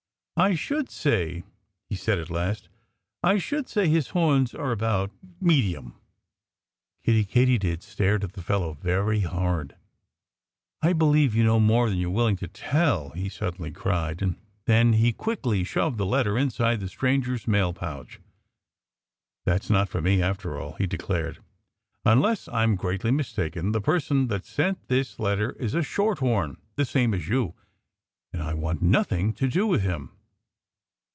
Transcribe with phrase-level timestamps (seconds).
[0.37, 1.43] "I should say"
[1.91, 2.67] he said at last
[3.21, 5.93] "I should say his horns were about medium."
[7.05, 9.75] Kiddie Katydid stared at the fellow very hard.
[10.81, 14.23] "I believe you know more than you're willing to tell!" he suddenly cried.
[14.23, 14.35] And
[14.65, 18.19] then he quickly shoved the letter inside the stranger's mail pouch.
[19.45, 21.37] "That's not for me, after all!" he declared.
[22.03, 26.85] "Unless I'm greatly mistaken, the person that sent this letter is a Short horn, the
[26.85, 27.53] same as you.
[28.33, 30.09] And I want nothing to do with him!"